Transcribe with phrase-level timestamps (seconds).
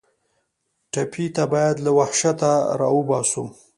[0.91, 3.43] ټپي ته باید له وحشته راوباسو.